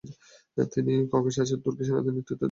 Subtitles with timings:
[0.73, 2.39] তিনি ককেসাসে তুর্কি সেনাদের নেতৃত্ব দেন।